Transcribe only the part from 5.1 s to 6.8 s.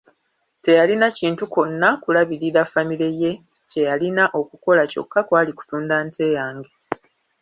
kwali kutunda nte yange.